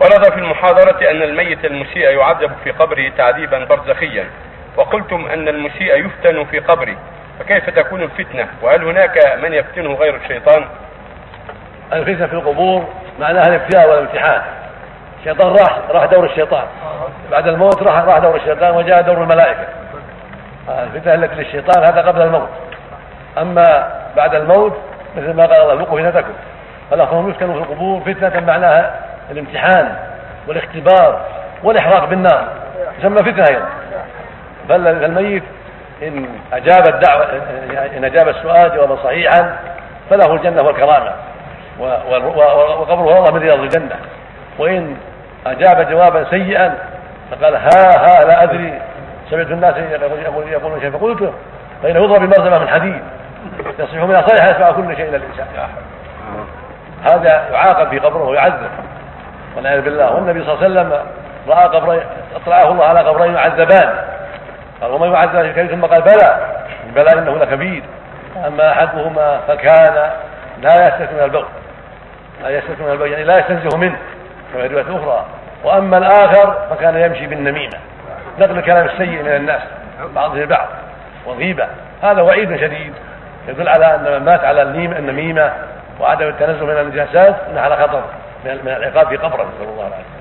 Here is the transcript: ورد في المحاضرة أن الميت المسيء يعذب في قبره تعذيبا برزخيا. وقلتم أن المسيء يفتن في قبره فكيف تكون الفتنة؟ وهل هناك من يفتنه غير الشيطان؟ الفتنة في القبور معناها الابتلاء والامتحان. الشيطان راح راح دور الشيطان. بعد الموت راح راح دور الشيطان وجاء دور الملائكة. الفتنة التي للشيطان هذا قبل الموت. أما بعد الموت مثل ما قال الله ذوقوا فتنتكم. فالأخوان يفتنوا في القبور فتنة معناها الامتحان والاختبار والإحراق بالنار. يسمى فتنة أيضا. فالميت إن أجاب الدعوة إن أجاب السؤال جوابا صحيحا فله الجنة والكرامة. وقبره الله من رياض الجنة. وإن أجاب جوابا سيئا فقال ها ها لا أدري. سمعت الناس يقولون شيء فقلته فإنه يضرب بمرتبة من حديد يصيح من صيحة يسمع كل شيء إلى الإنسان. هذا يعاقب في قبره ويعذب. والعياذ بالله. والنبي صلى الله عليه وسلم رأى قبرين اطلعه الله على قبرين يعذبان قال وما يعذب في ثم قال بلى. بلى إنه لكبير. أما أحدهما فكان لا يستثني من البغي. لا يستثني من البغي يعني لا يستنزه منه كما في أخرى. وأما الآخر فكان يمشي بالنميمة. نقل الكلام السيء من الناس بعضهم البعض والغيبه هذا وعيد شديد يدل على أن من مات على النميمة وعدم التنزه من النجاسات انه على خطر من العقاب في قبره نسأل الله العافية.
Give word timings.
ورد 0.00 0.32
في 0.32 0.38
المحاضرة 0.38 1.10
أن 1.10 1.22
الميت 1.22 1.64
المسيء 1.64 2.08
يعذب 2.08 2.50
في 2.64 2.70
قبره 2.70 3.08
تعذيبا 3.18 3.64
برزخيا. 3.64 4.26
وقلتم 4.76 5.26
أن 5.26 5.48
المسيء 5.48 6.06
يفتن 6.06 6.44
في 6.44 6.58
قبره 6.58 6.96
فكيف 7.38 7.70
تكون 7.70 8.02
الفتنة؟ 8.02 8.48
وهل 8.62 8.84
هناك 8.84 9.38
من 9.42 9.52
يفتنه 9.52 9.94
غير 9.94 10.16
الشيطان؟ 10.16 10.64
الفتنة 11.92 12.26
في 12.26 12.32
القبور 12.32 12.88
معناها 13.20 13.46
الابتلاء 13.46 13.90
والامتحان. 13.90 14.42
الشيطان 15.18 15.52
راح 15.52 15.78
راح 15.90 16.04
دور 16.04 16.24
الشيطان. 16.24 16.64
بعد 17.30 17.48
الموت 17.48 17.82
راح 17.82 18.04
راح 18.04 18.18
دور 18.18 18.36
الشيطان 18.36 18.76
وجاء 18.76 19.02
دور 19.02 19.22
الملائكة. 19.22 19.66
الفتنة 20.68 21.14
التي 21.14 21.34
للشيطان 21.34 21.84
هذا 21.84 22.00
قبل 22.00 22.22
الموت. 22.22 22.48
أما 23.38 23.92
بعد 24.16 24.34
الموت 24.34 24.78
مثل 25.16 25.34
ما 25.34 25.46
قال 25.46 25.62
الله 25.62 25.74
ذوقوا 25.74 26.00
فتنتكم. 26.00 26.32
فالأخوان 26.90 27.30
يفتنوا 27.30 27.54
في 27.54 27.60
القبور 27.60 28.00
فتنة 28.00 28.40
معناها 28.46 29.09
الامتحان 29.30 29.96
والاختبار 30.48 31.20
والإحراق 31.62 32.04
بالنار. 32.04 32.48
يسمى 32.98 33.16
فتنة 33.18 33.44
أيضا. 33.50 33.66
فالميت 34.68 35.42
إن 36.02 36.26
أجاب 36.52 36.88
الدعوة 36.88 37.24
إن 37.96 38.04
أجاب 38.04 38.28
السؤال 38.28 38.76
جوابا 38.76 38.96
صحيحا 38.96 39.56
فله 40.10 40.34
الجنة 40.34 40.62
والكرامة. 40.62 41.12
وقبره 41.78 43.18
الله 43.18 43.32
من 43.32 43.40
رياض 43.40 43.58
الجنة. 43.58 43.96
وإن 44.58 44.96
أجاب 45.46 45.90
جوابا 45.90 46.30
سيئا 46.30 46.74
فقال 47.30 47.54
ها 47.54 47.90
ها 47.98 48.24
لا 48.24 48.42
أدري. 48.42 48.80
سمعت 49.30 49.46
الناس 49.46 49.74
يقولون 50.50 50.80
شيء 50.80 50.90
فقلته 50.90 51.32
فإنه 51.82 52.04
يضرب 52.04 52.20
بمرتبة 52.20 52.58
من 52.58 52.68
حديد 52.68 53.02
يصيح 53.78 54.02
من 54.02 54.22
صيحة 54.26 54.50
يسمع 54.50 54.70
كل 54.70 54.96
شيء 54.96 55.08
إلى 55.08 55.16
الإنسان. 55.16 55.46
هذا 57.10 57.48
يعاقب 57.52 57.88
في 57.88 57.98
قبره 57.98 58.24
ويعذب. 58.24 58.70
والعياذ 59.56 59.80
بالله. 59.80 60.14
والنبي 60.14 60.44
صلى 60.44 60.52
الله 60.52 60.64
عليه 60.64 60.80
وسلم 60.80 61.06
رأى 61.48 61.68
قبرين 61.68 62.02
اطلعه 62.36 62.72
الله 62.72 62.84
على 62.84 63.00
قبرين 63.00 63.34
يعذبان 63.34 63.94
قال 64.80 64.90
وما 64.90 65.06
يعذب 65.06 65.52
في 65.52 65.68
ثم 65.68 65.84
قال 65.84 66.02
بلى. 66.02 66.40
بلى 66.94 67.18
إنه 67.18 67.38
لكبير. 67.38 67.82
أما 68.46 68.72
أحدهما 68.72 69.40
فكان 69.48 70.10
لا 70.62 70.88
يستثني 70.88 71.18
من 71.18 71.24
البغي. 71.24 71.48
لا 72.42 72.48
يستثني 72.48 72.86
من 72.86 72.92
البغي 72.92 73.10
يعني 73.10 73.24
لا 73.24 73.38
يستنزه 73.38 73.78
منه 73.78 73.98
كما 74.52 74.68
في 74.68 74.80
أخرى. 74.80 75.24
وأما 75.64 75.98
الآخر 75.98 76.56
فكان 76.70 76.96
يمشي 76.96 77.26
بالنميمة. 77.26 77.78
نقل 78.38 78.58
الكلام 78.58 78.86
السيء 78.86 79.22
من 79.22 79.28
الناس 79.28 79.60
بعضهم 80.14 80.38
البعض 80.38 80.68
والغيبه 81.26 81.66
هذا 82.02 82.22
وعيد 82.22 82.56
شديد 82.56 82.94
يدل 83.48 83.68
على 83.68 83.94
أن 83.94 84.02
من 84.02 84.24
مات 84.24 84.44
على 84.44 84.62
النميمة 84.62 85.52
وعدم 86.00 86.28
التنزه 86.28 86.66
من 86.66 86.78
النجاسات 86.78 87.36
انه 87.50 87.60
على 87.60 87.76
خطر 87.76 88.02
من 88.44 88.68
العقاب 88.68 89.08
في 89.08 89.16
قبره 89.16 89.42
نسأل 89.42 89.68
الله 89.68 89.86
العافية. 89.86 90.19